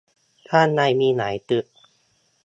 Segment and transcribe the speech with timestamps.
[0.49, 1.65] ข้างในมีหลายตึก